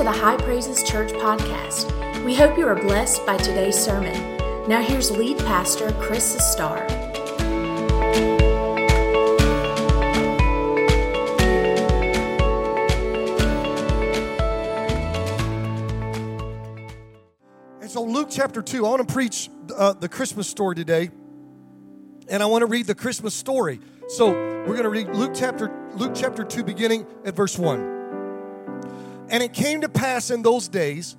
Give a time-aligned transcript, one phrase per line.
[0.00, 2.24] to the High Praises Church podcast.
[2.24, 4.14] We hope you are blessed by today's sermon.
[4.66, 6.90] Now, here's lead pastor Chris Sustar.
[17.82, 21.10] And so, Luke chapter 2, I want to preach uh, the Christmas story today.
[22.30, 23.80] And I want to read the Christmas story.
[24.08, 27.89] So, we're going to read Luke chapter, Luke chapter 2, beginning at verse 1.
[29.30, 31.16] And it came to pass in those days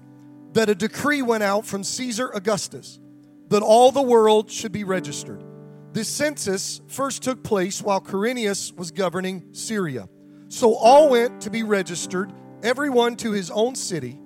[0.54, 3.00] that a decree went out from Caesar Augustus
[3.48, 5.44] that all the world should be registered.
[5.94, 10.08] This census first took place while Quirinius was governing Syria.
[10.48, 12.32] So all went to be registered,
[12.64, 14.20] everyone to his own city.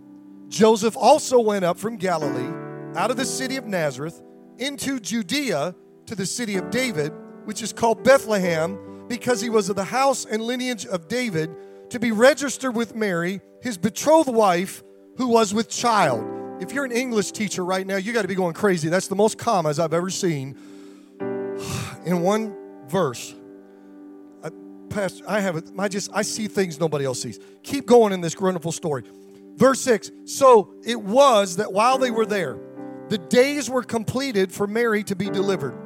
[0.47, 2.53] Joseph also went up from Galilee,
[2.95, 4.21] out of the city of Nazareth,
[4.57, 7.11] into Judea to the city of David,
[7.45, 11.49] which is called Bethlehem, because he was of the house and lineage of David,
[11.95, 14.83] to be registered with Mary his betrothed wife
[15.15, 16.61] who was with child.
[16.61, 18.89] If you're an English teacher right now, you got to be going crazy.
[18.89, 20.57] That's the most commas I've ever seen
[22.05, 22.53] in one
[22.87, 23.33] verse.
[24.43, 24.49] I,
[24.89, 25.71] Pastor, I have it.
[25.79, 27.39] I just I see things nobody else sees.
[27.63, 29.03] Keep going in this wonderful story.
[29.55, 30.11] Verse six.
[30.25, 32.57] So it was that while they were there,
[33.07, 35.77] the days were completed for Mary to be delivered.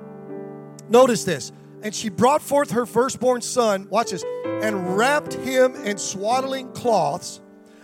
[0.89, 1.51] Notice this.
[1.81, 3.87] And she brought forth her firstborn son.
[3.89, 4.23] Watch this.
[4.45, 7.39] And wrapped him in swaddling cloths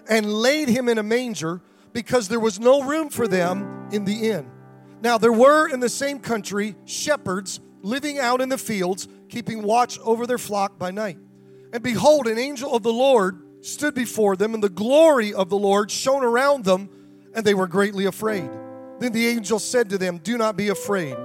[0.09, 1.61] and laid him in a manger
[1.93, 4.51] because there was no room for them in the inn.
[5.01, 9.99] Now, there were in the same country shepherds living out in the fields, keeping watch
[9.99, 11.17] over their flock by night.
[11.71, 15.57] And behold, an angel of the Lord stood before them, and the glory of the
[15.57, 16.89] Lord shone around them,
[17.33, 18.49] and they were greatly afraid.
[18.99, 21.15] Then the angel said to them, Do not be afraid,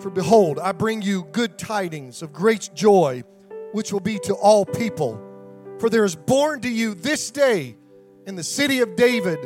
[0.00, 3.22] for behold, I bring you good tidings of great joy,
[3.72, 5.20] which will be to all people.
[5.78, 7.76] For there is born to you this day
[8.26, 9.38] in the city of David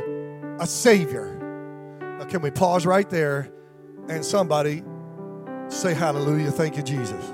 [0.59, 1.39] a Savior.
[2.19, 3.51] Now, can we pause right there
[4.09, 4.83] and somebody
[5.69, 6.51] say hallelujah?
[6.51, 7.33] Thank you, Jesus.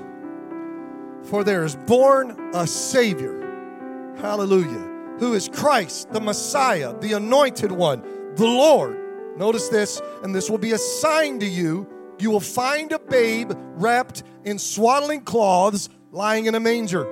[1.23, 4.87] For there is born a Savior, hallelujah,
[5.19, 8.01] who is Christ, the Messiah, the anointed one,
[8.35, 8.97] the Lord.
[9.37, 11.87] Notice this, and this will be a sign to you.
[12.19, 17.07] You will find a babe wrapped in swaddling cloths lying in a manger.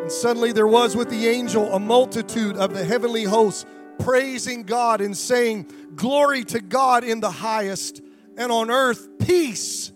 [0.00, 3.66] And suddenly there was with the angel a multitude of the heavenly hosts
[3.98, 8.00] praising God and saying, Glory to God in the highest,
[8.36, 9.92] and on earth peace,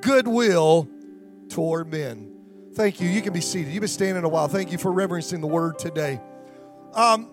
[0.00, 0.88] goodwill
[1.48, 2.32] toward men.
[2.74, 3.08] Thank you.
[3.08, 3.72] You can be seated.
[3.72, 4.48] You've been standing a while.
[4.48, 6.20] Thank you for reverencing the word today.
[6.92, 7.30] Um,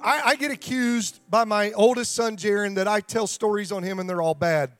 [0.00, 3.98] I, I get accused by my oldest son, Jaron, that I tell stories on him
[3.98, 4.77] and they're all bad.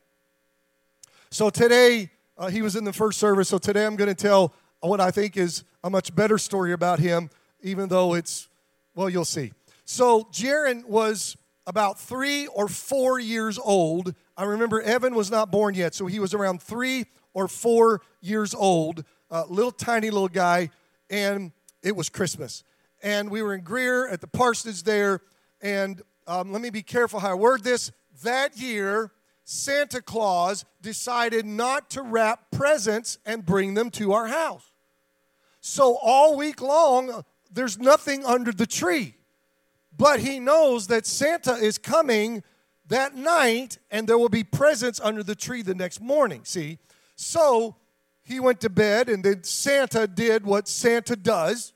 [1.31, 3.51] So today, uh, he was in the first service.
[3.51, 7.01] So today, I'm going to tell what I think is a much better story about
[7.01, 7.29] him,
[7.61, 8.49] even though it's,
[8.95, 9.53] well, you'll see.
[9.85, 14.15] So Jaron was about three or four years old.
[14.39, 18.55] I remember Evan was not born yet, so he was around three or four years
[18.55, 20.71] old, uh, little tiny little guy,
[21.11, 21.53] and
[21.83, 22.65] it was Christmas.
[23.03, 25.21] And we were in Greer at the parsonage there,
[25.61, 27.93] and um, let me be careful how I word this.
[28.23, 29.13] That year,
[29.51, 34.73] Santa Claus decided not to wrap presents and bring them to our house.
[35.63, 39.15] So all week long, there's nothing under the tree.
[39.97, 42.43] But he knows that Santa is coming
[42.89, 46.43] that night and there will be presents under the tree the next morning.
[46.45, 46.77] See?
[47.17, 47.75] So
[48.23, 51.73] he went to bed and then Santa did what Santa does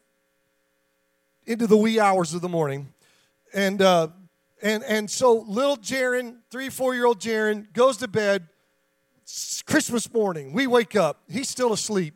[1.46, 2.92] into the wee hours of the morning.
[3.54, 4.08] And uh,
[4.62, 8.48] and and so little Jaron, three, four year old Jaron, goes to bed.
[9.22, 10.52] It's Christmas morning.
[10.52, 11.22] We wake up.
[11.28, 12.14] He's still asleep.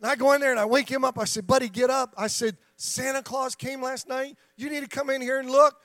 [0.00, 1.18] And I go in there and I wake him up.
[1.18, 2.12] I said, buddy, get up.
[2.18, 4.36] I said, Santa Claus came last night.
[4.56, 5.76] You need to come in here and look.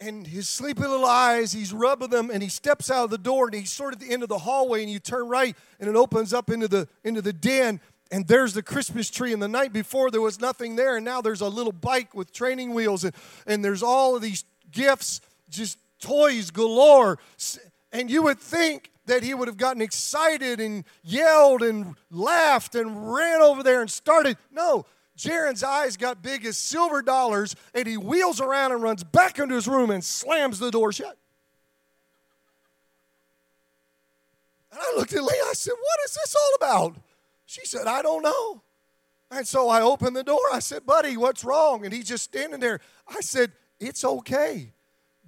[0.00, 3.46] And his sleepy little eyes, he's rubbing them, and he steps out of the door,
[3.46, 5.90] and he's sort of at the end of the hallway, and you turn right, and
[5.90, 9.34] it opens up into the into the den, and there's the Christmas tree.
[9.34, 12.32] And the night before there was nothing there, and now there's a little bike with
[12.32, 13.14] training wheels, and,
[13.46, 17.18] and there's all of these gifts, just toys galore.
[17.92, 23.12] And you would think that he would have gotten excited and yelled and laughed and
[23.12, 24.36] ran over there and started.
[24.52, 24.86] No,
[25.16, 29.54] Jaron's eyes got big as silver dollars, and he wheels around and runs back into
[29.54, 31.16] his room and slams the door shut.
[34.70, 36.96] And I looked at Leah, I said, What is this all about?
[37.46, 38.62] She said, I don't know.
[39.32, 40.40] And so I opened the door.
[40.52, 41.84] I said, Buddy, what's wrong?
[41.84, 42.80] And he's just standing there.
[43.08, 44.72] I said, It's okay.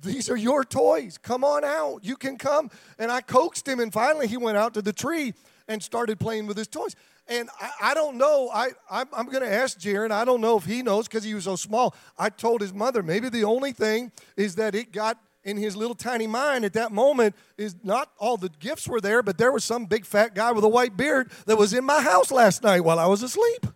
[0.02, 1.18] These are your toys.
[1.18, 2.00] Come on out.
[2.02, 2.70] You can come.
[2.98, 5.34] And I coaxed him, and finally he went out to the tree
[5.68, 6.96] and started playing with his toys.
[7.28, 8.50] And I, I don't know.
[8.52, 10.10] I, I'm, I'm going to ask Jaron.
[10.10, 11.94] I don't know if he knows because he was so small.
[12.18, 15.94] I told his mother maybe the only thing is that it got in his little
[15.94, 19.64] tiny mind at that moment is not all the gifts were there, but there was
[19.64, 22.80] some big fat guy with a white beard that was in my house last night
[22.80, 23.66] while I was asleep.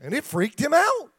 [0.00, 1.11] And it freaked him out.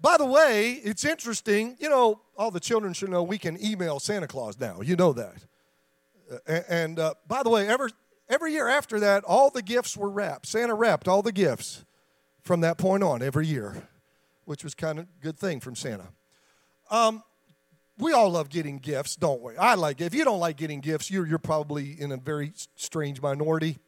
[0.00, 1.76] By the way, it's interesting.
[1.80, 4.80] You know, all the children should know we can email Santa Claus now.
[4.80, 5.44] You know that.
[6.48, 7.90] Uh, and uh, by the way, every,
[8.28, 10.46] every year after that, all the gifts were wrapped.
[10.46, 11.84] Santa wrapped all the gifts
[12.42, 13.88] from that point on every year,
[14.44, 16.08] which was kind of a good thing from Santa.
[16.90, 17.22] Um,
[17.98, 19.56] we all love getting gifts, don't we?
[19.56, 23.20] I like If you don't like getting gifts, you're, you're probably in a very strange
[23.20, 23.78] minority.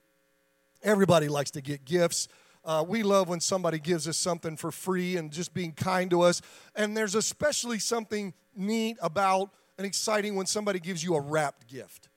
[0.82, 2.26] Everybody likes to get gifts.
[2.70, 6.20] Uh, we love when somebody gives us something for free and just being kind to
[6.20, 6.40] us.
[6.76, 12.08] And there's especially something neat about and exciting when somebody gives you a wrapped gift.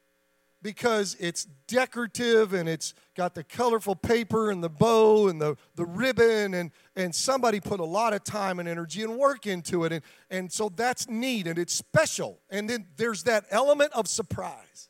[0.61, 5.85] Because it's decorative and it's got the colorful paper and the bow and the, the
[5.85, 9.91] ribbon and, and somebody put a lot of time and energy and work into it.
[9.91, 12.37] And, and so that's neat and it's special.
[12.51, 14.89] And then there's that element of surprise.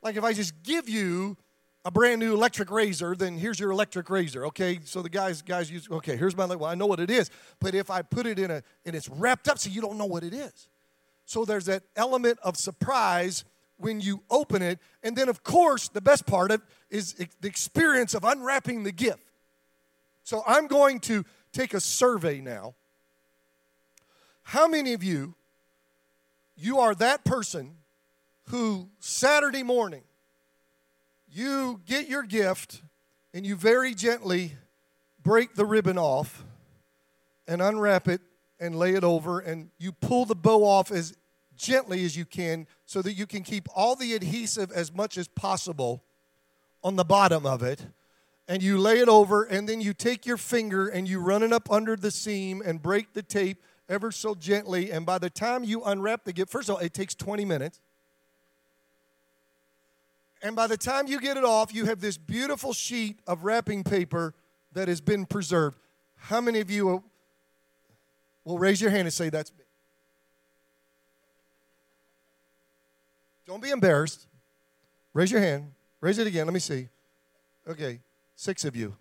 [0.00, 1.36] Like if i just give you
[1.86, 5.70] a brand new electric razor then here's your electric razor okay so the guys guys
[5.70, 7.30] use okay here's my well i know what it is
[7.60, 10.06] but if i put it in a and it's wrapped up so you don't know
[10.06, 10.68] what it is
[11.24, 13.44] so there's that element of surprise
[13.78, 14.78] when you open it.
[15.02, 19.22] And then, of course, the best part of is the experience of unwrapping the gift.
[20.24, 22.74] So I'm going to take a survey now.
[24.42, 25.34] How many of you,
[26.56, 27.76] you are that person
[28.48, 30.02] who Saturday morning,
[31.36, 32.82] you get your gift
[33.34, 34.52] and you very gently
[35.22, 36.44] break the ribbon off
[37.46, 38.20] and unwrap it
[38.58, 41.14] and lay it over and you pull the bow off as
[41.56, 45.28] gently as you can so that you can keep all the adhesive as much as
[45.28, 46.02] possible
[46.82, 47.86] on the bottom of it.
[48.48, 51.52] And you lay it over, and then you take your finger and you run it
[51.52, 54.92] up under the seam and break the tape ever so gently.
[54.92, 57.80] And by the time you unwrap the gift, first of all, it takes 20 minutes.
[60.42, 63.84] And by the time you get it off, you have this beautiful sheet of wrapping
[63.84, 64.34] paper
[64.72, 65.78] that has been preserved.
[66.16, 67.02] How many of you
[68.44, 69.64] will raise your hand and say, That's me?
[73.46, 74.26] Don't be embarrassed.
[75.14, 75.72] Raise your hand.
[76.00, 76.46] Raise it again.
[76.46, 76.88] Let me see.
[77.68, 78.00] Okay,
[78.34, 78.94] six of you.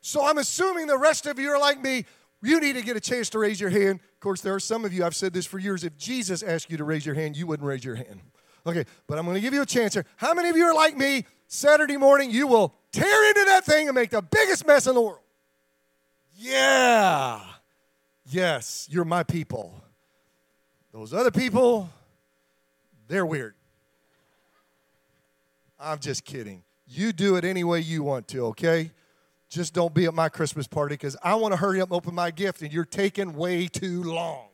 [0.00, 2.04] So I'm assuming the rest of you are like me.
[2.42, 3.98] You need to get a chance to raise your hand.
[4.14, 5.82] Of course, there are some of you, I've said this for years.
[5.82, 8.20] If Jesus asked you to raise your hand, you wouldn't raise your hand.
[8.66, 10.04] Okay, but I'm going to give you a chance here.
[10.16, 11.24] How many of you are like me?
[11.46, 15.00] Saturday morning, you will tear into that thing and make the biggest mess in the
[15.00, 15.20] world.
[16.36, 17.40] Yeah.
[18.28, 19.80] Yes, you're my people.
[20.92, 21.88] Those other people,
[23.06, 23.54] they're weird.
[25.78, 26.64] I'm just kidding.
[26.88, 28.90] You do it any way you want to, okay?
[29.48, 32.14] Just don't be at my Christmas party because I want to hurry up and open
[32.14, 34.48] my gift and you're taking way too long.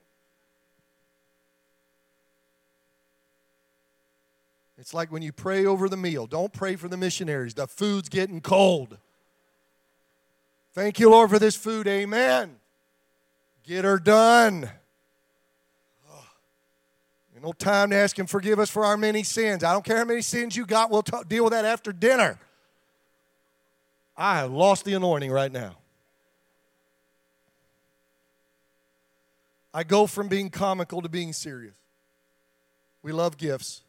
[4.82, 6.26] It's like when you pray over the meal.
[6.26, 7.54] Don't pray for the missionaries.
[7.54, 8.98] The food's getting cold.
[10.74, 11.88] Thank you, Lord, for this food.
[11.88, 12.56] Amen.
[13.64, 14.68] Get her done
[17.42, 19.64] no time to ask Him forgive us for our many sins.
[19.64, 22.38] I don't care how many sins you got, we'll talk, deal with that after dinner.
[24.16, 25.76] I have lost the anointing right now.
[29.74, 31.74] I go from being comical to being serious.
[33.02, 33.80] We love gifts.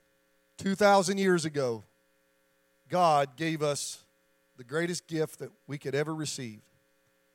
[0.58, 1.84] 2,000 years ago,
[2.90, 4.04] God gave us
[4.58, 6.60] the greatest gift that we could ever receive.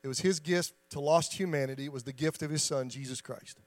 [0.03, 3.21] It was His gift to lost humanity, it was the gift of His Son, Jesus
[3.21, 3.59] Christ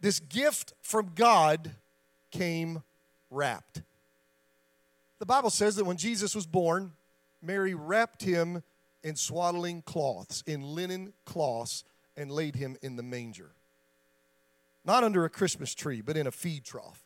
[0.00, 1.70] this gift from God
[2.30, 2.82] came
[3.30, 3.82] wrapped.
[5.18, 6.92] The Bible says that when Jesus was born,
[7.42, 8.62] Mary wrapped him
[9.02, 11.84] in swaddling cloths, in linen cloths,
[12.16, 13.50] and laid him in the manger.
[14.84, 17.02] Not under a Christmas tree, but in a feed trough.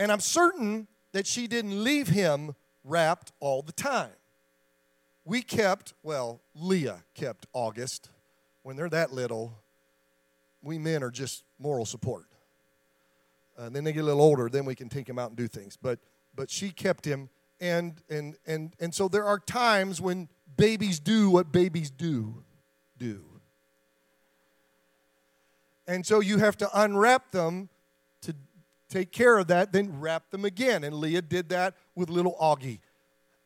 [0.00, 2.54] And I'm certain that she didn't leave him
[2.84, 4.08] wrapped all the time.
[5.26, 8.08] We kept, well, Leah kept August.
[8.62, 9.52] When they're that little,
[10.62, 12.24] we men are just moral support.
[13.58, 15.46] Uh, then they get a little older, then we can take him out and do
[15.46, 15.76] things.
[15.76, 15.98] But
[16.34, 17.28] but she kept him,
[17.60, 22.42] and and and and so there are times when babies do what babies do,
[22.96, 23.22] do.
[25.86, 27.68] And so you have to unwrap them
[28.90, 30.84] take care of that, then wrap them again.
[30.84, 32.80] And Leah did that with little Augie.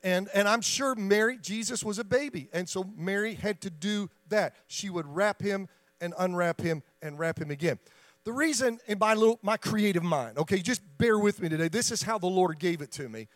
[0.02, 2.48] And, and I'm sure Mary, Jesus was a baby.
[2.52, 4.54] And so Mary had to do that.
[4.66, 5.68] She would wrap him
[6.00, 7.78] and unwrap him and wrap him again.
[8.24, 11.68] The reason in my little my creative mind, okay, just bear with me today.
[11.68, 13.28] This is how the Lord gave it to me.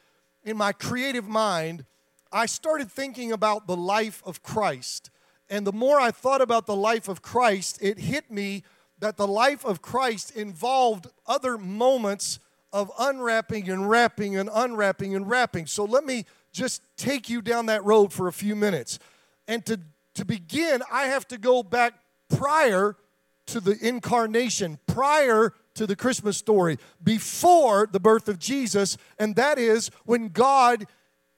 [0.44, 1.84] in my creative mind,
[2.32, 5.10] I started thinking about the life of Christ.
[5.50, 8.62] And the more I thought about the life of Christ, it hit me
[9.00, 12.38] that the life of Christ involved other moments
[12.73, 15.67] of unwrapping and wrapping and unwrapping and wrapping.
[15.67, 18.99] So let me just take you down that road for a few minutes.
[19.47, 19.81] And to,
[20.14, 21.95] to begin, I have to go back
[22.28, 22.97] prior
[23.47, 29.59] to the incarnation, prior to the Christmas story, before the birth of Jesus, and that
[29.59, 30.87] is when God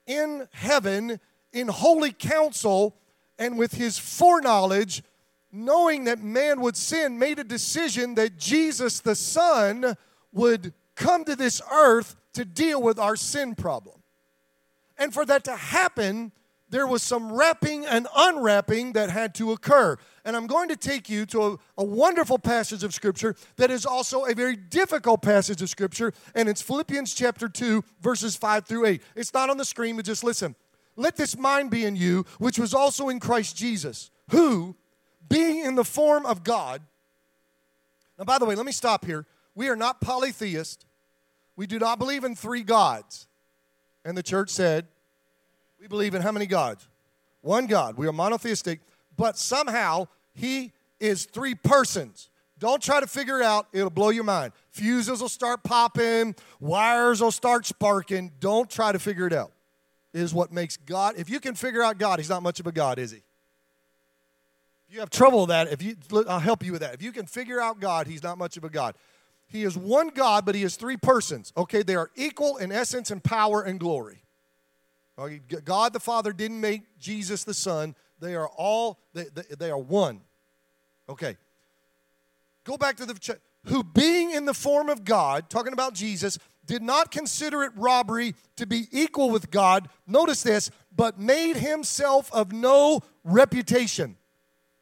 [0.07, 1.19] in heaven,
[1.53, 2.97] in holy council,
[3.37, 5.03] and with his foreknowledge,
[5.51, 9.95] knowing that man would sin, made a decision that Jesus the Son
[10.31, 14.01] would come to this earth to deal with our sin problem.
[14.97, 16.31] And for that to happen,
[16.69, 19.97] there was some wrapping and unwrapping that had to occur.
[20.23, 23.85] And I'm going to take you to a, a, wonderful passage of Scripture that is
[23.85, 28.85] also a very difficult passage of Scripture, and it's Philippians chapter 2, verses 5 through
[28.85, 29.01] 8.
[29.15, 30.55] It's not on the screen, but just listen.
[30.95, 34.75] Let this mind be in you, which was also in Christ Jesus, who,
[35.31, 36.81] being in the form of God,
[38.17, 39.25] now, by the way, let me stop here.
[39.55, 40.85] We are not polytheist.
[41.55, 43.27] We do not believe in three gods.
[44.05, 44.85] And the church said,
[45.79, 46.87] we believe in how many gods?
[47.41, 47.97] One God.
[47.97, 48.79] We are monotheistic,
[49.17, 52.29] but somehow He is three persons.
[52.59, 54.53] Don't try to figure it out, it'll blow your mind.
[54.69, 58.31] Fuses will start popping, wires will start sparking.
[58.39, 59.51] Don't try to figure it out.
[60.13, 61.15] It is what makes God.
[61.17, 63.23] If you can figure out God, He's not much of a God, is He?
[64.91, 65.95] You have trouble with that, if you,
[66.27, 66.93] I'll help you with that.
[66.93, 68.95] If you can figure out God, He's not much of a God.
[69.47, 71.53] He is one God, but He is three persons.
[71.55, 74.21] Okay, they are equal in essence and power and glory.
[75.63, 77.95] God the Father didn't make Jesus the Son.
[78.19, 80.21] They are all, they, they, they are one.
[81.07, 81.37] Okay.
[82.65, 86.81] Go back to the, who being in the form of God, talking about Jesus, did
[86.81, 89.87] not consider it robbery to be equal with God.
[90.05, 94.17] Notice this, but made himself of no reputation.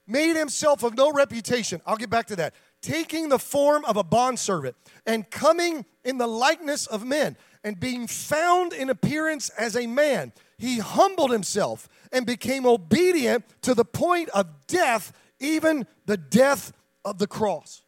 [0.09, 1.81] Made himself of no reputation.
[1.85, 2.55] I'll get back to that.
[2.81, 4.75] Taking the form of a bondservant
[5.05, 10.33] and coming in the likeness of men and being found in appearance as a man,
[10.57, 16.73] he humbled himself and became obedient to the point of death, even the death
[17.05, 17.83] of the cross.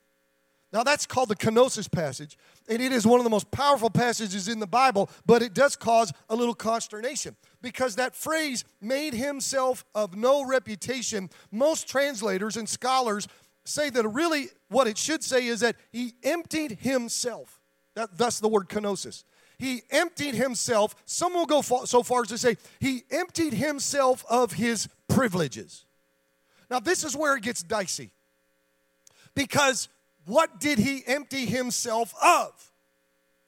[0.74, 2.38] Now, that's called the kenosis passage,
[2.70, 5.75] and it is one of the most powerful passages in the Bible, but it does
[5.75, 12.70] cause a little consternation because that phrase, made himself of no reputation, most translators and
[12.70, 13.28] scholars
[13.66, 17.60] say that really what it should say is that he emptied himself.
[17.96, 19.25] That, that's the word kenosis
[19.62, 20.96] he emptied himself.
[21.06, 25.86] Some will go so far as to say he emptied himself of his privileges.
[26.70, 28.12] Now, this is where it gets dicey.
[29.36, 29.88] Because
[30.25, 32.72] what did he empty himself of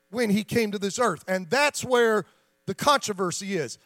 [0.09, 1.23] when he came to this earth?
[1.27, 2.25] And that's where
[2.65, 3.77] the controversy is.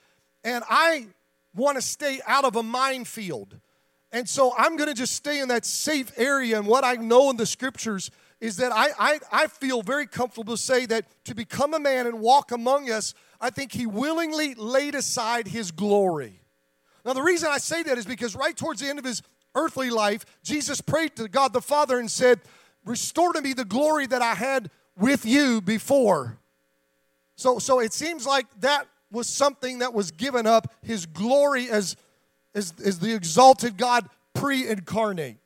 [0.43, 1.07] And I
[1.55, 3.59] want to stay out of a minefield.
[4.11, 7.29] And so I'm going to just stay in that safe area and what I know
[7.29, 11.35] in the scriptures is that I, I, I feel very comfortable to say that to
[11.35, 16.41] become a man and walk among us, I think he willingly laid aside his glory.
[17.03, 19.23] Now, the reason I say that is because right towards the end of his
[19.55, 22.41] earthly life, Jesus prayed to God the Father and said,
[22.87, 26.39] Restore to me the glory that I had with you before.
[27.35, 31.97] So, so it seems like that was something that was given up, his glory as,
[32.55, 35.37] as, as the exalted God pre incarnate.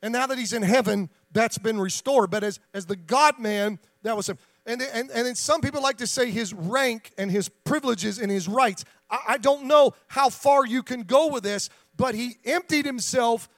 [0.00, 2.30] And now that he's in heaven, that's been restored.
[2.30, 4.38] But as, as the God man, that was him.
[4.64, 8.30] And, and, and then some people like to say his rank and his privileges and
[8.30, 8.84] his rights.
[9.10, 13.48] I, I don't know how far you can go with this, but he emptied himself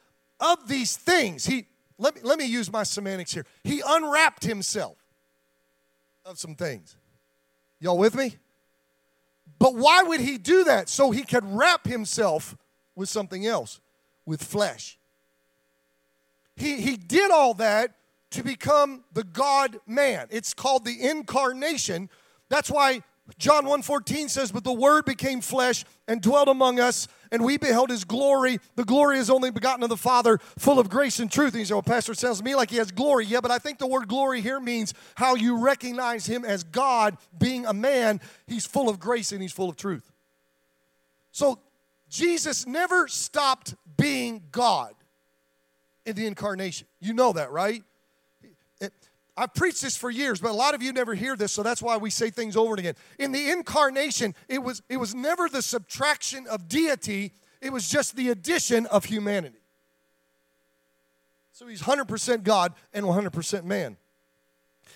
[0.40, 1.44] of these things.
[1.44, 1.66] He
[2.02, 3.46] let me, let me use my semantics here.
[3.62, 4.98] He unwrapped himself
[6.26, 6.96] of some things.
[7.80, 8.36] Y'all with me?
[9.58, 10.88] But why would he do that?
[10.88, 12.56] So he could wrap himself
[12.96, 13.80] with something else,
[14.26, 14.98] with flesh.
[16.56, 17.94] He, he did all that
[18.30, 20.26] to become the God man.
[20.30, 22.10] It's called the incarnation.
[22.48, 23.02] That's why
[23.38, 27.90] John 1:14 says, "But the word became flesh and dwelt among us, and we beheld
[27.90, 28.58] his glory.
[28.74, 31.66] The glory is only begotten of the Father, full of grace and truth." And you
[31.66, 33.86] say, "Well, Pastor, sounds to me like he has glory." Yeah, but I think the
[33.86, 38.20] word glory here means how you recognize him as God being a man.
[38.46, 40.10] He's full of grace and he's full of truth.
[41.30, 41.60] So
[42.08, 44.94] Jesus never stopped being God
[46.04, 46.88] in the incarnation.
[47.00, 47.82] You know that, right?
[48.80, 48.92] It,
[49.36, 51.80] I've preached this for years, but a lot of you never hear this, so that's
[51.80, 52.94] why we say things over and again.
[53.18, 58.14] In the incarnation, it was, it was never the subtraction of deity, it was just
[58.14, 59.62] the addition of humanity.
[61.52, 63.96] So he's 100% God and 100% man.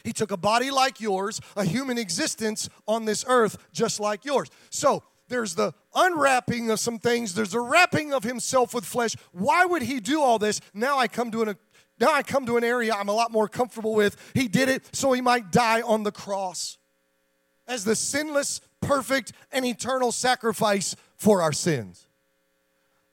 [0.04, 4.50] He took a body like yours, a human existence on this earth just like yours.
[4.70, 9.16] So there's the unwrapping of some things, there's the wrapping of himself with flesh.
[9.32, 10.60] Why would he do all this?
[10.74, 11.56] Now I come to an
[11.98, 14.16] now I come to an area I'm a lot more comfortable with.
[14.34, 16.78] He did it so he might die on the cross
[17.66, 22.06] as the sinless, perfect, and eternal sacrifice for our sins.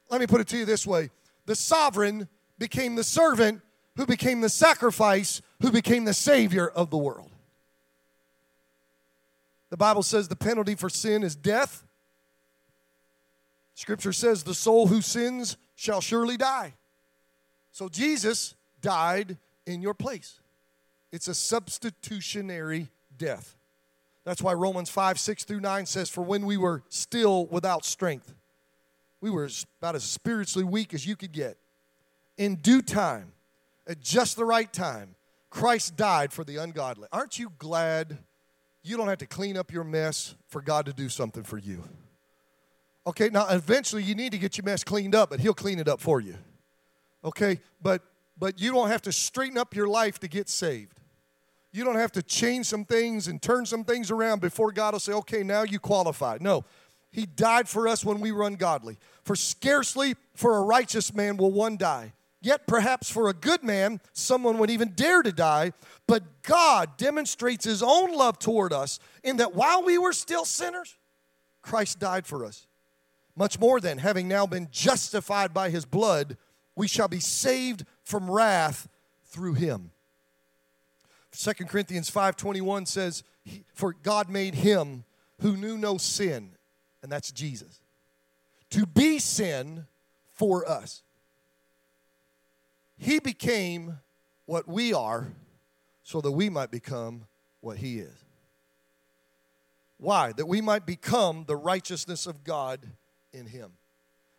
[0.10, 1.10] Let me put it to you this way
[1.46, 2.28] the sovereign
[2.60, 3.62] became the servant
[3.96, 7.32] who became the sacrifice who became the savior of the world.
[9.70, 11.84] The Bible says the penalty for sin is death.
[13.76, 16.76] Scripture says the soul who sins shall surely die.
[17.72, 20.40] So Jesus died in your place.
[21.12, 23.56] It's a substitutionary death.
[24.26, 28.34] That's why Romans 5, 6 through 9 says, For when we were still without strength,
[29.20, 29.50] we were
[29.82, 31.58] about as spiritually weak as you could get.
[32.38, 33.32] In due time,
[33.88, 35.16] at just the right time,
[35.50, 37.08] Christ died for the ungodly.
[37.12, 38.18] Aren't you glad
[38.82, 41.84] you don't have to clean up your mess for God to do something for you?
[43.06, 45.88] Okay, now eventually you need to get your mess cleaned up, but He'll clean it
[45.88, 46.36] up for you.
[47.24, 48.02] Okay, but
[48.38, 51.00] but you don't have to straighten up your life to get saved.
[51.72, 55.00] You don't have to change some things and turn some things around before God will
[55.00, 56.38] say, okay, now you qualify.
[56.40, 56.66] No,
[57.12, 58.98] He died for us when we were ungodly.
[59.24, 62.14] For scarcely for a righteous man will one die.
[62.42, 65.72] Yet perhaps for a good man, someone would even dare to die.
[66.08, 70.96] But God demonstrates His own love toward us in that while we were still sinners,
[71.62, 72.68] Christ died for us.
[73.36, 76.38] Much more than having now been justified by His blood,
[76.76, 78.88] we shall be saved from wrath
[79.24, 79.90] through Him.
[81.32, 83.24] 2 Corinthians 5:21 says,
[83.74, 85.04] "For God made him
[85.40, 86.56] who knew no sin,
[87.02, 87.82] and that's Jesus,
[88.70, 89.88] to be sin
[90.32, 91.02] for us.
[93.00, 94.00] He became
[94.46, 95.34] what we are
[96.04, 97.26] so that we might become
[97.62, 98.26] what he is.
[99.98, 100.34] Why?
[100.34, 102.88] That we might become the righteousness of God
[103.34, 103.72] in him.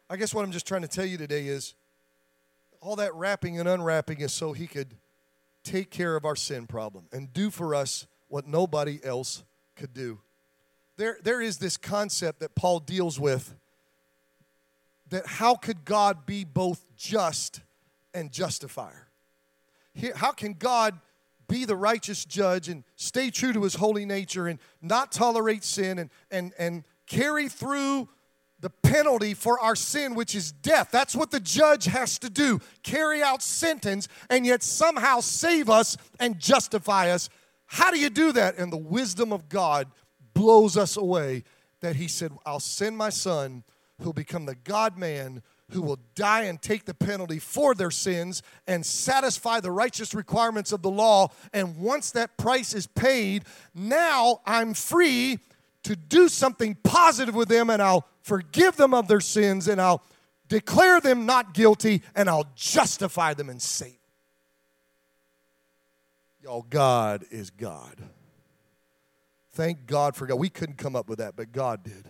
[0.08, 1.74] I guess what I'm just trying to tell you today is
[2.84, 4.94] all that wrapping and unwrapping is so he could
[5.62, 9.42] take care of our sin problem and do for us what nobody else
[9.74, 10.20] could do.
[10.98, 13.54] There, there is this concept that Paul deals with
[15.08, 17.62] that how could God be both just
[18.12, 19.08] and justifier?
[20.16, 21.00] How can God
[21.48, 25.98] be the righteous judge and stay true to his holy nature and not tolerate sin
[25.98, 28.08] and, and, and carry through
[28.64, 30.88] the penalty for our sin, which is death.
[30.90, 35.98] That's what the judge has to do carry out sentence and yet somehow save us
[36.18, 37.28] and justify us.
[37.66, 38.56] How do you do that?
[38.56, 39.88] And the wisdom of God
[40.32, 41.44] blows us away
[41.82, 43.64] that He said, I'll send my son
[44.00, 48.42] who'll become the God man who will die and take the penalty for their sins
[48.66, 51.28] and satisfy the righteous requirements of the law.
[51.52, 55.38] And once that price is paid, now I'm free
[55.84, 60.02] to do something positive with them and I'll forgive them of their sins and I'll
[60.48, 63.96] declare them not guilty and I'll justify them and save.
[66.42, 67.96] Y'all, God is God.
[69.52, 70.36] Thank God for God.
[70.36, 72.06] We couldn't come up with that, but God did.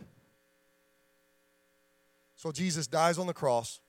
[2.37, 3.81] So Jesus dies on the cross.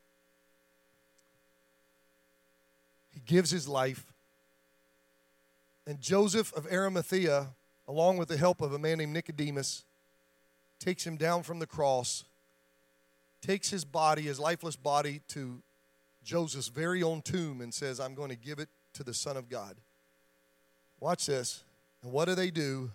[3.12, 4.12] He gives his life.
[5.88, 7.50] And Joseph of Arimathea
[7.88, 9.84] along with the help of a man named Nicodemus,
[10.80, 12.26] takes him down from the cross,
[13.41, 15.62] takes his body, his lifeless body, to
[16.24, 19.50] Joseph's very own tomb and says, I'm going to give it to the Son of
[19.50, 19.76] God.
[21.00, 21.63] Watch this.
[22.02, 22.91] And what do they do?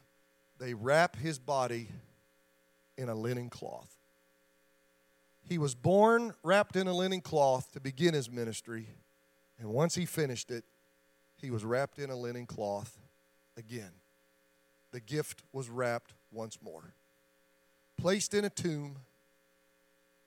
[0.58, 1.88] They wrap his body
[2.98, 3.96] in a linen cloth.
[5.48, 8.88] He was born wrapped in a linen cloth to begin his ministry.
[9.58, 10.64] And once he finished it,
[11.40, 12.98] he was wrapped in a linen cloth
[13.56, 13.90] again
[14.92, 16.94] the gift was wrapped once more.
[17.96, 18.96] Placed in a tomb,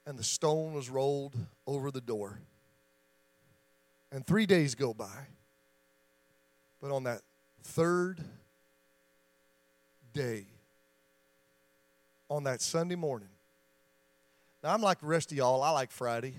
[0.06, 1.34] and the stone was rolled
[1.66, 2.38] over the door.
[4.12, 5.26] And three days go by.
[6.80, 7.22] But on that
[7.62, 8.20] third
[10.12, 10.46] day,
[12.28, 13.28] on that Sunday morning,
[14.62, 16.34] now I'm like the rest of y'all, I like Friday.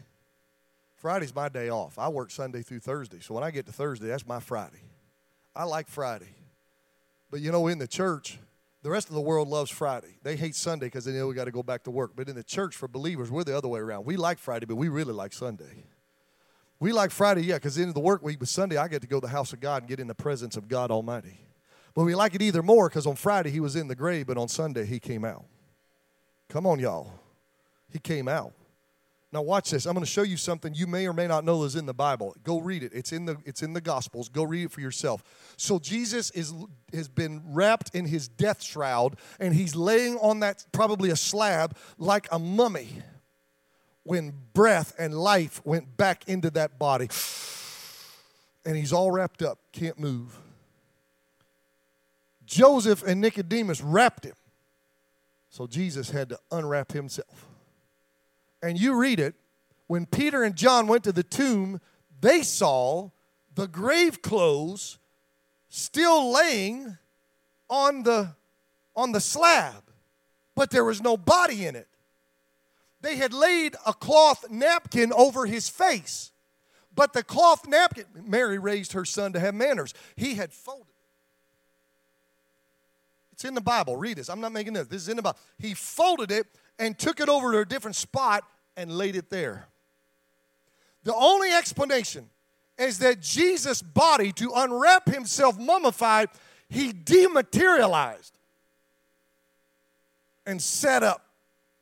[0.97, 1.99] Friday's my day off.
[1.99, 3.19] I work Sunday through Thursday.
[3.19, 4.81] So when I get to Thursday, that's my Friday.
[5.55, 6.33] I like Friday.
[7.29, 8.39] But you know, in the church,
[8.81, 10.17] the rest of the world loves Friday.
[10.21, 12.11] They hate Sunday because they know we got to go back to work.
[12.15, 14.05] But in the church, for believers, we're the other way around.
[14.05, 15.85] We like Friday, but we really like Sunday.
[16.79, 19.19] We like Friday, yeah, because in the work week, but Sunday I get to go
[19.19, 21.39] to the house of God and get in the presence of God Almighty.
[21.95, 24.37] But we like it either more because on Friday he was in the grave, but
[24.37, 25.45] on Sunday he came out.
[26.49, 27.11] Come on, y'all.
[27.89, 28.53] He came out.
[29.35, 29.85] Now watch this.
[29.85, 31.93] I'm going to show you something you may or may not know is in the
[31.93, 32.33] Bible.
[32.45, 32.93] Go read it.
[32.93, 34.29] It's in the it's in the Gospels.
[34.29, 35.25] Go read it for yourself.
[35.57, 36.53] So Jesus is
[36.93, 41.75] has been wrapped in his death shroud and he's laying on that probably a slab
[41.97, 42.87] like a mummy
[44.03, 47.09] when breath and life went back into that body.
[48.65, 50.39] And he's all wrapped up, can't move.
[52.45, 54.35] Joseph and Nicodemus wrapped him.
[55.49, 57.49] So Jesus had to unwrap himself
[58.65, 59.35] and you read it,
[59.85, 61.79] when Peter and John went to the tomb,
[62.19, 63.11] they saw
[63.53, 64.97] the grave clothes
[65.69, 66.97] still laying
[67.69, 68.35] on the
[68.95, 69.83] on the slab,
[70.55, 71.87] but there was no body in it.
[73.01, 76.31] They had laid a cloth napkin over his face,
[76.95, 79.93] but the cloth napkin, Mary raised her son to have manners.
[80.15, 80.95] He had folded it.
[83.33, 83.95] It's in the Bible.
[83.95, 84.29] Read this.
[84.29, 84.87] I'm not making this.
[84.87, 85.37] This is in the Bible.
[85.59, 86.47] He folded it
[86.79, 88.43] and took it over to a different spot
[88.77, 89.67] and laid it there.
[91.03, 92.29] The only explanation
[92.77, 96.29] is that Jesus' body, to unwrap himself mummified,
[96.67, 98.37] he dematerialized
[100.45, 101.25] and set up.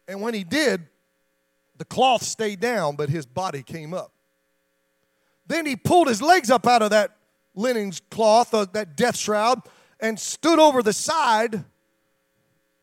[0.07, 0.81] And when he did,
[1.77, 4.11] the cloth stayed down, but his body came up.
[5.47, 7.17] Then he pulled his legs up out of that
[7.55, 9.61] linen cloth, uh, that death shroud,
[9.99, 11.63] and stood over the side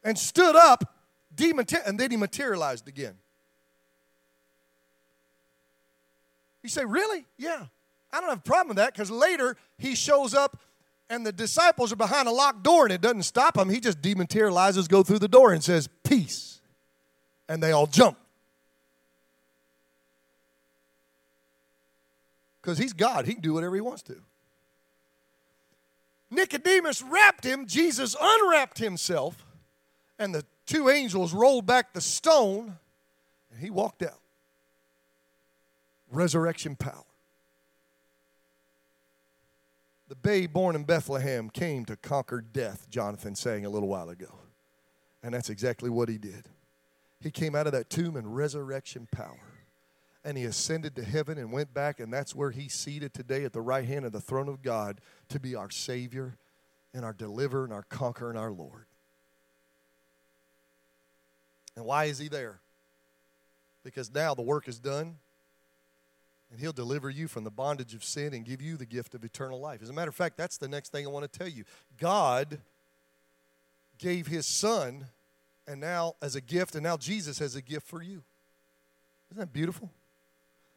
[0.03, 0.95] and stood up,
[1.35, 3.15] demater- and then he materialized again.
[6.63, 7.25] You say, Really?
[7.39, 7.67] Yeah.
[8.13, 10.59] I don't have a problem with that because later he shows up
[11.09, 13.69] and the disciples are behind a locked door and it doesn't stop him.
[13.69, 16.61] He just dematerializes, go through the door and says, Peace.
[17.49, 18.17] And they all jump.
[22.63, 24.17] Because he's God, he can do whatever he wants to.
[26.31, 29.45] Nicodemus wrapped him, Jesus unwrapped himself,
[30.17, 32.77] and the two angels rolled back the stone,
[33.51, 34.21] and he walked out
[36.11, 37.05] resurrection power.
[40.09, 44.41] The babe born in Bethlehem came to conquer death, Jonathan saying a little while ago.
[45.23, 46.49] And that's exactly what he did.
[47.21, 49.39] He came out of that tomb in resurrection power.
[50.25, 53.53] And he ascended to heaven and went back, and that's where he's seated today at
[53.53, 56.37] the right hand of the throne of God to be our Savior
[56.93, 58.87] and our deliverer and our conqueror and our Lord.
[61.77, 62.61] And why is he there?
[63.85, 65.17] Because now the work is done
[66.51, 69.25] and he'll deliver you from the bondage of sin and give you the gift of
[69.25, 69.83] eternal life.
[69.83, 71.65] As a matter of fact, that's the next thing I want to tell you.
[71.99, 72.59] God
[73.99, 75.07] gave his son
[75.67, 78.23] and now as a gift, and now Jesus has a gift for you.
[79.31, 79.91] Isn't that beautiful?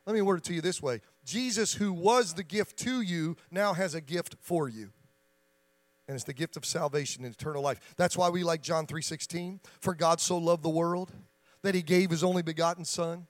[0.05, 3.35] Let me word it to you this way Jesus, who was the gift to you,
[3.49, 4.91] now has a gift for you.
[6.07, 7.79] And it's the gift of salvation and eternal life.
[7.95, 9.61] That's why we like John 3:16.
[9.79, 11.11] For God so loved the world
[11.61, 13.27] that he gave his only begotten son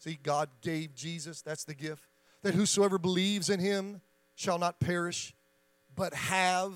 [0.00, 2.08] See, God gave Jesus, that's the gift,
[2.42, 4.00] that whosoever believes in him
[4.34, 5.34] shall not perish,
[5.94, 6.72] but have,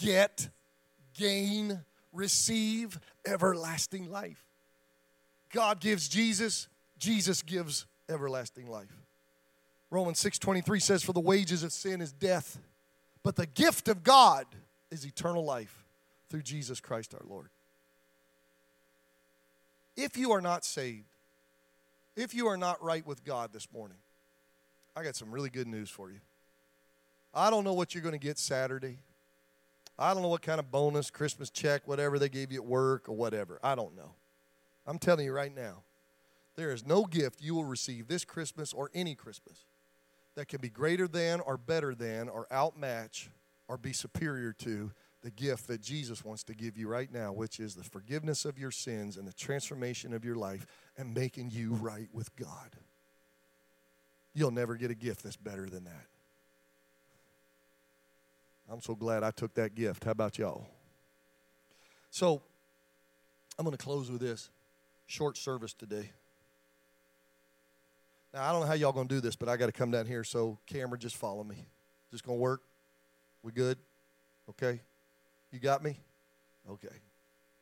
[0.00, 0.48] get,
[1.14, 4.42] gain, receive everlasting life.
[5.52, 9.02] God gives Jesus, Jesus gives everlasting life.
[9.90, 12.58] Romans 6:23 says for the wages of sin is death,
[13.22, 14.46] but the gift of God
[14.90, 15.84] is eternal life
[16.30, 17.50] through Jesus Christ our Lord.
[19.96, 21.17] If you are not saved,
[22.18, 23.96] if you are not right with God this morning,
[24.96, 26.18] I got some really good news for you.
[27.32, 28.98] I don't know what you're going to get Saturday.
[29.96, 33.08] I don't know what kind of bonus, Christmas check, whatever they gave you at work
[33.08, 33.60] or whatever.
[33.62, 34.10] I don't know.
[34.84, 35.82] I'm telling you right now,
[36.56, 39.64] there is no gift you will receive this Christmas or any Christmas
[40.34, 43.30] that can be greater than or better than or outmatch
[43.68, 44.90] or be superior to
[45.22, 48.58] the gift that Jesus wants to give you right now, which is the forgiveness of
[48.58, 52.76] your sins and the transformation of your life and making you right with God.
[54.34, 56.06] You'll never get a gift that's better than that.
[58.70, 60.04] I'm so glad I took that gift.
[60.04, 60.66] How about y'all?
[62.10, 62.42] So,
[63.58, 64.50] I'm going to close with this
[65.06, 66.10] short service today.
[68.32, 69.90] Now, I don't know how y'all going to do this, but I got to come
[69.90, 70.22] down here.
[70.22, 71.56] So, camera, just follow me.
[71.56, 72.62] Is this going to work?
[73.42, 73.78] We good?
[74.50, 74.80] Okay.
[75.52, 75.98] You got me?
[76.70, 76.88] Okay.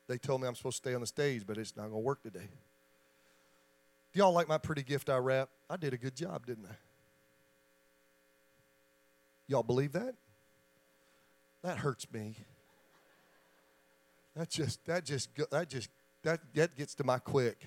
[0.09, 2.07] They told me I'm supposed to stay on the stage, but it's not going to
[2.07, 2.49] work today.
[4.12, 5.49] Do y'all like my pretty gift I wrap?
[5.68, 6.75] I did a good job, didn't I?
[9.49, 10.14] Y'all believe that?
[11.62, 12.37] That hurts me.
[14.37, 15.88] That just that just that just
[16.22, 17.66] that that gets to my quick.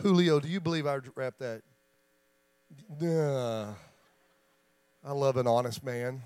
[0.00, 1.62] Julio, do you believe I wrapped that?
[3.00, 3.74] Nah.
[5.04, 6.22] I love an honest man.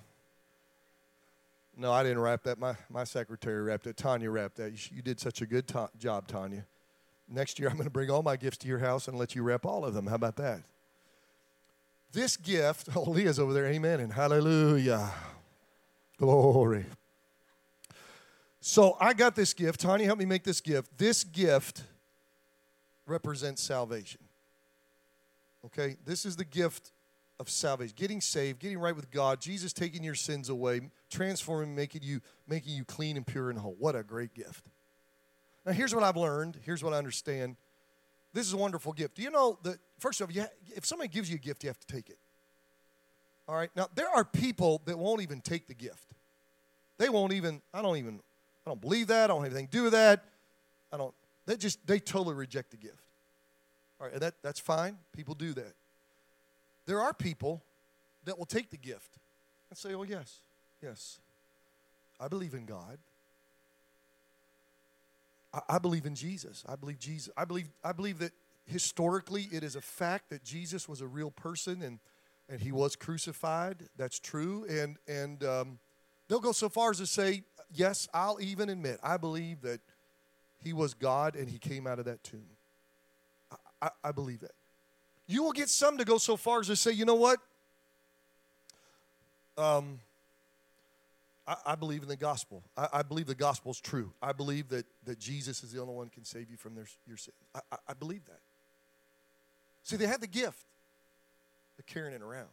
[1.77, 2.59] No, I didn't wrap that.
[2.59, 3.97] My, my secretary wrapped it.
[3.97, 4.73] Tanya wrapped that.
[4.73, 6.67] You, you did such a good to- job, Tanya.
[7.29, 9.43] next year I'm going to bring all my gifts to your house and let you
[9.43, 10.07] wrap all of them.
[10.07, 10.63] How about that?
[12.13, 15.11] This gift, oh, Leah's over there, amen, and hallelujah.
[16.19, 16.85] Glory.
[18.61, 19.81] So I got this gift.
[19.81, 20.97] Tanya helped me make this gift.
[20.99, 21.83] This gift
[23.07, 24.21] represents salvation.
[25.67, 25.97] Okay?
[26.05, 26.93] This is the gift
[27.43, 27.93] of salvation.
[27.97, 32.75] Getting saved, getting right with God, Jesus taking your sins away, transforming, making you, making
[32.75, 33.77] you clean and pure and whole.
[33.79, 34.65] What a great gift.
[35.67, 36.59] Now, here's what I've learned.
[36.63, 37.57] Here's what I understand.
[38.33, 39.17] This is a wonderful gift.
[39.17, 41.79] Do you know that, first of all, if somebody gives you a gift, you have
[41.79, 42.19] to take it.
[43.47, 43.71] All right?
[43.77, 46.15] Now, there are people that won't even take the gift.
[46.99, 48.21] They won't even, I don't even,
[48.67, 49.25] I don't believe that.
[49.25, 50.25] I don't have anything to do with that.
[50.93, 51.15] I don't,
[51.47, 53.03] they just, they totally reject the gift.
[54.01, 54.99] All right, that, that's fine.
[55.15, 55.75] People do that.
[56.87, 57.63] There are people
[58.25, 59.19] that will take the gift
[59.71, 60.41] and say, oh, yes,
[60.83, 61.19] yes,
[62.21, 62.99] I believe in God.
[65.55, 66.65] I, I believe in Jesus.
[66.69, 67.33] I believe Jesus.
[67.37, 68.33] I believe, I believe that
[68.67, 71.99] historically it is a fact that Jesus was a real person and,
[72.49, 73.89] and he was crucified.
[73.97, 74.67] That's true.
[74.69, 75.79] And, and um,
[76.29, 77.43] they'll go so far as to say,
[77.73, 79.81] yes, I'll even admit, I believe that
[80.63, 82.47] he was God and he came out of that tomb.
[83.51, 84.53] I, I, I believe that.
[85.27, 87.39] You will get some to go so far as to say, you know what?
[89.57, 90.01] Um,
[91.47, 92.63] I, I believe in the gospel.
[92.77, 94.13] I, I believe the gospel is true.
[94.23, 97.17] I believe that, that Jesus is the only one can save you from their, your
[97.17, 97.37] sins.
[97.55, 98.41] I, I, I believe that.
[99.83, 100.65] See, they had the gift
[101.79, 102.49] of carrying it around.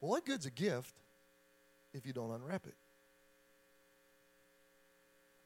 [0.00, 0.94] Well, what good's a gift
[1.92, 2.74] if you don't unwrap it?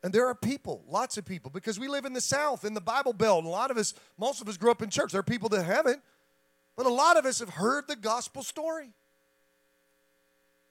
[0.03, 2.81] And there are people, lots of people, because we live in the South, in the
[2.81, 3.39] Bible Belt.
[3.39, 5.13] And a lot of us, most of us grew up in church.
[5.13, 6.03] There are people that haven't,
[6.77, 8.91] but a lot of us have heard the gospel story.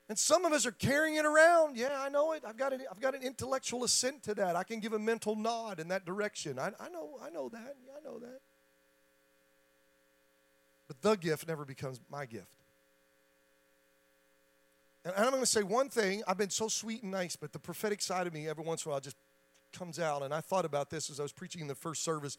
[0.09, 1.77] And some of us are carrying it around.
[1.77, 2.43] Yeah, I know it.
[2.45, 4.57] I've got an, I've got an intellectual assent to that.
[4.57, 6.59] I can give a mental nod in that direction.
[6.59, 7.77] I, I know, I know that.
[7.85, 8.41] Yeah, I know that.
[10.89, 12.47] But the gift never becomes my gift.
[15.03, 16.21] And I'm going to say one thing.
[16.27, 18.89] I've been so sweet and nice, but the prophetic side of me every once in
[18.89, 19.17] a while just
[19.73, 20.21] comes out.
[20.21, 22.37] And I thought about this as I was preaching in the first service.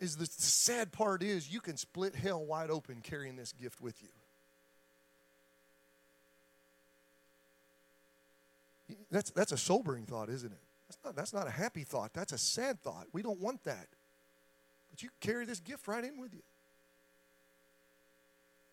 [0.00, 4.02] Is the sad part is you can split hell wide open carrying this gift with
[4.02, 4.08] you.
[9.10, 10.58] That's, that's a sobering thought, isn't it?
[10.88, 12.12] That's not, that's not a happy thought.
[12.14, 13.06] That's a sad thought.
[13.12, 13.86] We don't want that.
[14.90, 16.42] But you carry this gift right in with you.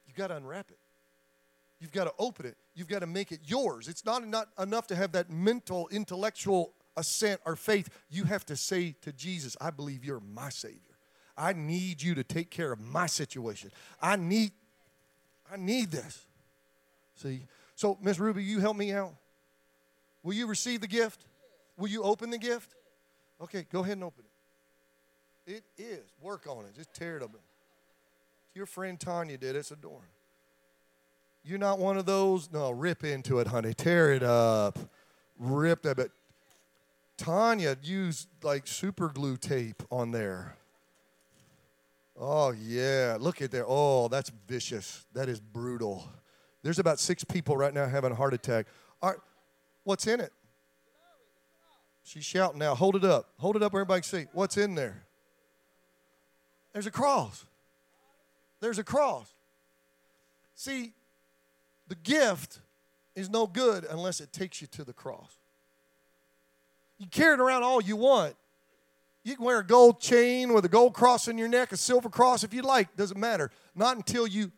[0.07, 0.79] You've got to unwrap it.
[1.79, 2.57] You've got to open it.
[2.75, 3.87] You've got to make it yours.
[3.87, 7.89] It's not, not enough to have that mental, intellectual assent or faith.
[8.09, 10.79] You have to say to Jesus, I believe you're my Savior.
[11.37, 13.71] I need you to take care of my situation.
[14.01, 14.51] I need,
[15.51, 16.25] I need this.
[17.15, 17.43] See?
[17.75, 19.13] So, Miss Ruby, you help me out.
[20.23, 21.25] Will you receive the gift?
[21.77, 22.73] Will you open the gift?
[23.39, 24.23] Okay, go ahead and open
[25.45, 25.53] it.
[25.53, 26.03] It is.
[26.21, 26.75] Work on it.
[26.75, 27.39] Just tear it open.
[28.55, 29.55] Your friend Tanya did.
[29.55, 30.03] It's adorable.
[31.47, 32.51] You're not one of those?
[32.51, 33.73] No, rip into it, honey.
[33.73, 34.77] Tear it up.
[35.39, 36.11] Rip that bit.
[37.15, 40.57] Tanya used like super glue tape on there.
[42.19, 43.15] Oh, yeah.
[43.17, 43.63] Look at there.
[43.65, 45.05] Oh, that's vicious.
[45.13, 46.09] That is brutal.
[46.63, 48.65] There's about six people right now having a heart attack.
[49.01, 49.19] All right,
[49.85, 50.33] what's in it?
[52.03, 52.75] She's shouting now.
[52.75, 53.29] Hold it up.
[53.37, 54.25] Hold it up everybody can see.
[54.33, 55.03] What's in there?
[56.73, 57.45] There's a cross.
[58.59, 59.33] There's a cross.
[60.55, 60.93] See,
[61.87, 62.59] the gift
[63.15, 65.37] is no good unless it takes you to the cross.
[66.97, 68.35] You carry it around all you want.
[69.23, 72.09] You can wear a gold chain with a gold cross on your neck, a silver
[72.09, 73.51] cross if you like, doesn't matter.
[73.75, 74.51] Not until you.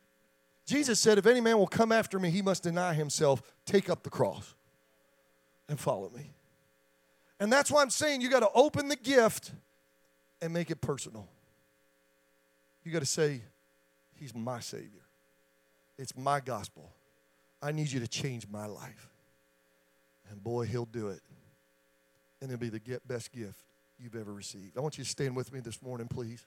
[0.65, 4.03] Jesus said, If any man will come after me, he must deny himself, take up
[4.03, 4.53] the cross,
[5.67, 6.33] and follow me.
[7.39, 9.51] And that's why I'm saying you got to open the gift
[10.41, 11.27] and make it personal.
[12.83, 13.41] You got to say,
[14.15, 15.05] He's my Savior,
[15.97, 16.91] it's my gospel.
[17.61, 19.09] I need you to change my life.
[20.29, 21.21] And boy, he'll do it.
[22.41, 23.59] And it'll be the best gift
[23.99, 24.77] you've ever received.
[24.77, 26.45] I want you to stand with me this morning, please.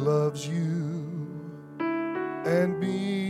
[0.00, 0.06] He
[2.44, 3.29] gave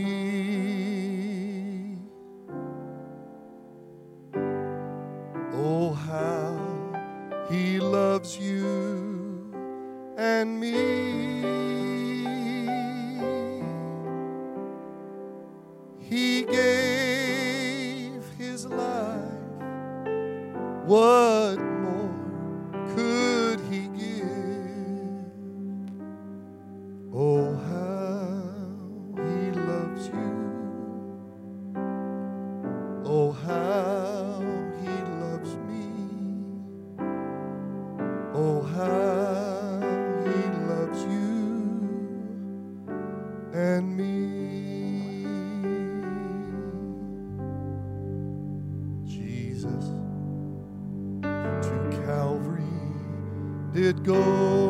[53.81, 54.60] did go.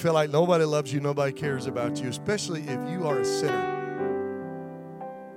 [0.00, 3.76] Feel like nobody loves you, nobody cares about you, especially if you are a sinner.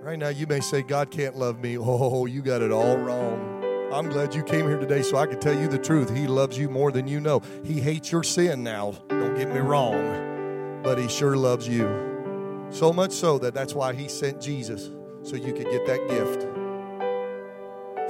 [0.01, 1.77] Right now, you may say, God can't love me.
[1.77, 3.89] Oh, you got it all wrong.
[3.91, 6.15] I'm glad you came here today so I can tell you the truth.
[6.15, 7.41] He loves you more than you know.
[7.63, 8.93] He hates your sin now.
[9.09, 10.81] Don't get me wrong.
[10.81, 12.67] But he sure loves you.
[12.69, 14.89] So much so that that's why he sent Jesus
[15.23, 16.41] so you could get that gift.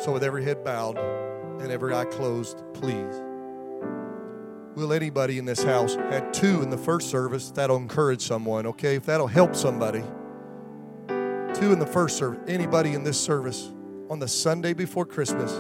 [0.04, 0.98] So, with every head bowed
[1.62, 3.33] and every eye closed, please.
[4.76, 7.52] Will anybody in this house had two in the first service?
[7.52, 8.96] That'll encourage someone, okay?
[8.96, 10.04] If that'll help somebody.
[11.54, 12.40] Two in the first service.
[12.48, 13.72] Anybody in this service
[14.10, 15.52] on the Sunday before Christmas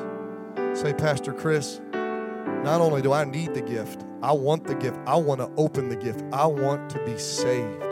[0.73, 4.97] say, Pastor Chris, not only do I need the gift, I want the gift.
[5.06, 6.23] I want to open the gift.
[6.34, 7.84] I want to be saved.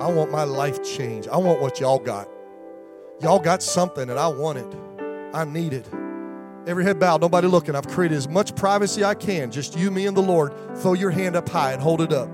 [0.00, 1.28] I want my life changed.
[1.28, 2.28] I want what y'all got.
[3.20, 4.74] Y'all got something and I want it.
[5.34, 5.86] I need it.
[6.66, 7.76] Every head bowed, nobody looking.
[7.76, 9.52] I've created as much privacy I can.
[9.52, 10.52] Just you, me, and the Lord.
[10.78, 12.28] Throw your hand up high and hold it up.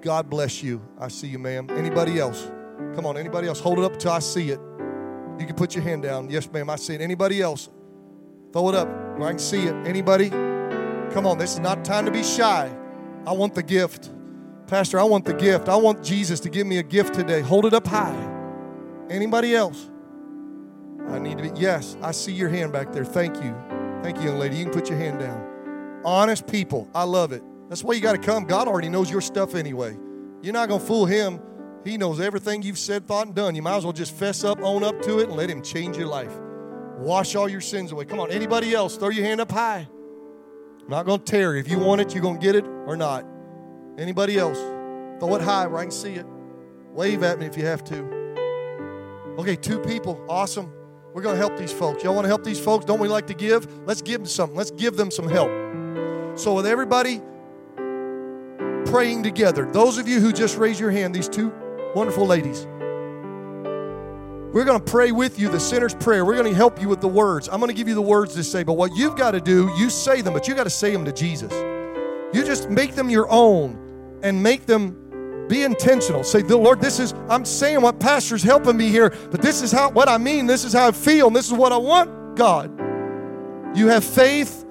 [0.00, 0.80] God bless you.
[0.98, 1.68] I see you, ma'am.
[1.70, 2.50] Anybody else?
[2.94, 3.60] Come on, anybody else?
[3.60, 4.60] Hold it up until I see it.
[5.38, 6.30] You can put your hand down.
[6.30, 7.02] Yes, ma'am, I see it.
[7.02, 7.68] Anybody else?
[8.52, 9.74] Throw it up where I can see it.
[9.86, 10.30] Anybody?
[10.30, 12.74] Come on, this is not time to be shy.
[13.26, 14.10] I want the gift.
[14.66, 15.68] Pastor, I want the gift.
[15.68, 17.42] I want Jesus to give me a gift today.
[17.42, 18.16] Hold it up high.
[19.10, 19.90] Anybody else?
[21.28, 21.60] Need to be.
[21.60, 23.04] Yes, I see your hand back there.
[23.04, 23.54] Thank you.
[24.02, 24.56] Thank you, young lady.
[24.56, 26.00] You can put your hand down.
[26.02, 26.88] Honest people.
[26.94, 27.42] I love it.
[27.68, 28.44] That's why you got to come.
[28.44, 29.94] God already knows your stuff anyway.
[30.40, 31.38] You're not going to fool Him.
[31.84, 33.54] He knows everything you've said, thought, and done.
[33.54, 35.98] You might as well just fess up, own up to it, and let Him change
[35.98, 36.32] your life.
[36.96, 38.06] Wash all your sins away.
[38.06, 38.96] Come on, anybody else?
[38.96, 39.86] Throw your hand up high.
[40.80, 41.56] I'm not going to tear.
[41.56, 43.26] If you want it, you're going to get it or not.
[43.98, 44.58] Anybody else?
[45.20, 46.24] Throw it high where I can see it.
[46.92, 49.36] Wave at me if you have to.
[49.38, 50.24] Okay, two people.
[50.26, 50.72] Awesome.
[51.14, 52.04] We're going to help these folks.
[52.04, 52.84] Y'all want to help these folks?
[52.84, 53.86] Don't we like to give?
[53.86, 54.56] Let's give them something.
[54.56, 55.48] Let's give them some help.
[56.38, 57.20] So, with everybody
[58.86, 61.52] praying together, those of you who just raised your hand, these two
[61.94, 62.66] wonderful ladies,
[64.52, 66.24] we're going to pray with you the sinner's prayer.
[66.24, 67.48] We're going to help you with the words.
[67.48, 69.70] I'm going to give you the words to say, but what you've got to do,
[69.76, 71.52] you say them, but you got to say them to Jesus.
[72.34, 75.07] You just make them your own and make them
[75.48, 76.22] be intentional.
[76.24, 79.72] Say, the Lord, this is, I'm saying what pastor's helping me here, but this is
[79.72, 82.36] how, what I mean, this is how I feel, and this is what I want,
[82.36, 82.78] God.
[83.76, 84.64] You have faith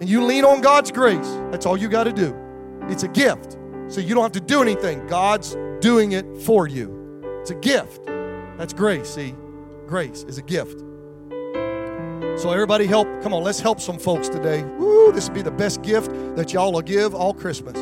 [0.00, 1.28] and you lean on God's grace.
[1.50, 2.36] That's all you got to do.
[2.88, 3.56] It's a gift.
[3.88, 5.06] So you don't have to do anything.
[5.06, 7.20] God's doing it for you.
[7.40, 8.06] It's a gift.
[8.56, 9.34] That's grace, see?
[9.86, 10.80] Grace is a gift.
[12.38, 13.08] So everybody help.
[13.22, 14.62] Come on, let's help some folks today.
[14.62, 17.76] Woo, this would be the best gift that y'all will give all Christmas.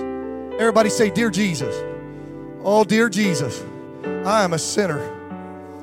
[0.58, 1.74] Everybody say, Dear Jesus.
[2.68, 3.62] Oh, dear Jesus,
[4.24, 4.98] I am a sinner.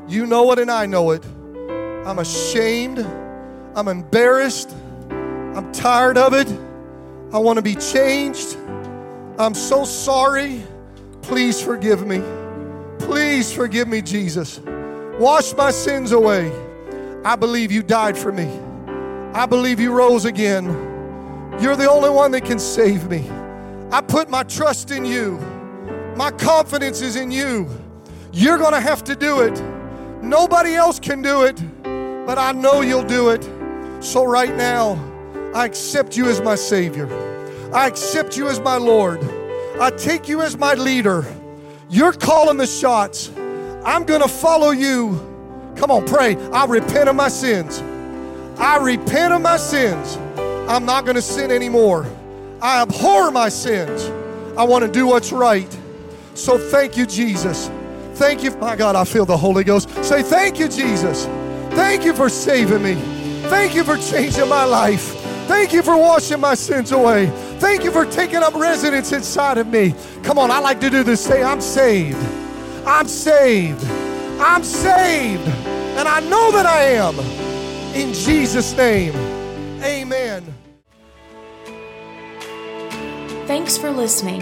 [0.09, 1.23] You know it and I know it.
[2.05, 2.99] I'm ashamed.
[3.73, 4.75] I'm embarrassed.
[5.09, 6.49] I'm tired of it.
[7.31, 8.57] I want to be changed.
[9.39, 10.61] I'm so sorry.
[11.21, 12.21] Please forgive me.
[12.99, 14.59] Please forgive me, Jesus.
[15.17, 16.51] Wash my sins away.
[17.23, 18.59] I believe you died for me.
[19.33, 20.65] I believe you rose again.
[21.61, 23.25] You're the only one that can save me.
[23.89, 25.39] I put my trust in you.
[26.15, 27.67] My confidence is in you.
[28.31, 29.59] You're going to have to do it.
[30.21, 31.61] Nobody else can do it,
[32.25, 33.43] but I know you'll do it.
[33.99, 34.93] So, right now,
[35.55, 37.07] I accept you as my Savior.
[37.73, 39.23] I accept you as my Lord.
[39.79, 41.25] I take you as my leader.
[41.89, 43.31] You're calling the shots.
[43.83, 45.19] I'm going to follow you.
[45.75, 46.35] Come on, pray.
[46.51, 47.81] I repent of my sins.
[48.59, 50.17] I repent of my sins.
[50.69, 52.05] I'm not going to sin anymore.
[52.61, 54.03] I abhor my sins.
[54.57, 55.79] I want to do what's right.
[56.35, 57.69] So thank you, Jesus.
[58.15, 58.51] Thank you.
[58.57, 59.89] My God, I feel the Holy Ghost.
[60.03, 61.25] Say, Thank you, Jesus.
[61.71, 62.95] Thank you for saving me.
[63.49, 65.19] Thank you for changing my life.
[65.47, 67.27] Thank you for washing my sins away.
[67.59, 69.93] Thank you for taking up residence inside of me.
[70.23, 71.23] Come on, I like to do this.
[71.23, 72.17] Say, I'm saved.
[72.85, 73.83] I'm saved.
[74.39, 75.47] I'm saved.
[75.97, 77.19] And I know that I am.
[77.95, 79.13] In Jesus' name,
[79.83, 80.43] amen.
[83.45, 84.41] Thanks for listening.